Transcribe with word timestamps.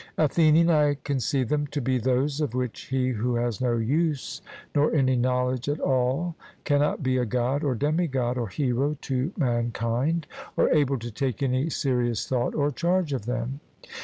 ATHENIAN: 0.17 0.67
I 0.71 0.95
conceive 1.03 1.49
them 1.49 1.67
to 1.67 1.79
be 1.79 1.99
those 1.99 2.41
of 2.41 2.55
which 2.55 2.85
he 2.85 3.09
who 3.09 3.35
has 3.35 3.61
no 3.61 3.77
use 3.77 4.41
nor 4.73 4.91
any 4.95 5.15
knowledge 5.15 5.69
at 5.69 5.79
all 5.79 6.33
cannot 6.63 7.03
be 7.03 7.17
a 7.17 7.25
God, 7.27 7.63
or 7.63 7.75
demi 7.75 8.07
god, 8.07 8.35
or 8.35 8.47
hero 8.47 8.97
to 9.01 9.31
mankind, 9.37 10.25
or 10.57 10.71
able 10.71 10.97
to 10.97 11.11
take 11.11 11.43
any 11.43 11.69
serious 11.69 12.27
thought 12.27 12.55
or 12.55 12.71
charge 12.71 13.13
of 13.13 13.27
them. 13.27 13.59